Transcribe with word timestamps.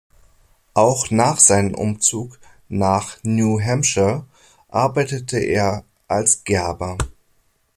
Auch 0.73 1.11
nach 1.11 1.37
seinem 1.39 1.75
Umzug 1.75 2.39
nach 2.69 3.19
New 3.21 3.59
Hampshire 3.61 4.25
arbeitete 4.71 5.37
er 5.37 5.83
als 6.07 6.43
Gerber. 6.43 6.97